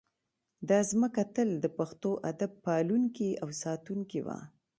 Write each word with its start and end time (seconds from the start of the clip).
دا 0.69 0.79
ځمکه 0.91 1.23
تل 1.35 1.49
د 1.63 1.65
پښتو 1.77 2.11
ادب 2.31 2.51
پالونکې 2.65 3.29
او 3.43 3.49
ساتونکې 3.61 4.19
وه 4.25 4.37